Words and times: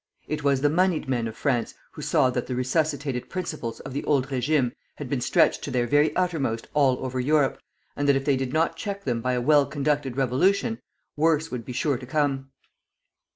It 0.27 0.43
was 0.43 0.61
the 0.61 0.69
moneyed 0.71 1.07
men 1.07 1.27
of 1.27 1.37
France 1.37 1.75
who 1.91 2.01
saw 2.01 2.31
that 2.31 2.47
the 2.47 2.55
resuscitated 2.55 3.29
principles 3.29 3.81
of 3.81 3.93
the 3.93 4.03
old 4.05 4.29
régime 4.29 4.71
had 4.95 5.07
been 5.11 5.21
stretched 5.21 5.61
to 5.63 5.69
their 5.69 5.85
very 5.85 6.11
uttermost 6.15 6.67
all 6.73 7.05
over 7.05 7.19
Europe, 7.19 7.59
and 7.95 8.09
that 8.09 8.15
if 8.15 8.25
they 8.25 8.35
did 8.35 8.51
not 8.51 8.75
check 8.75 9.03
them 9.03 9.21
by 9.21 9.33
a 9.33 9.41
well 9.41 9.67
conducted 9.67 10.17
revolution, 10.17 10.81
worse 11.15 11.51
would 11.51 11.65
be 11.65 11.73
sure 11.73 11.99
to 11.99 12.07
come. 12.07 12.49